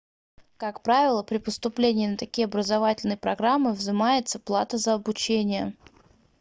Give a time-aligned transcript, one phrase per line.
[0.57, 5.75] как правило при поступлении на такие образовательные программы взимается плата за обучение